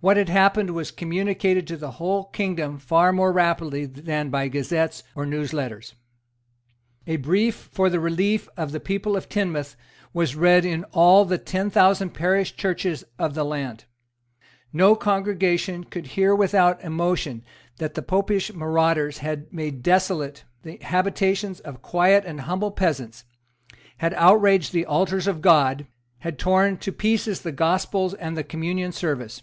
[0.00, 5.02] What had happened was communicated to the whole kingdom far more rapidly than by gazettes
[5.16, 5.96] or news letters.
[7.08, 9.74] A brief for the relief of the people of Teignmouth
[10.12, 13.86] was read in all the ten thousand parish churches of the land.
[14.72, 17.42] No congregation could hear without emotion
[17.78, 23.24] that the Popish marauders had made desolate the habitations of quiet and humble peasants,
[23.96, 25.88] had outraged the altars of God,
[26.18, 29.42] had torn to pieces the Gospels and the Communion service.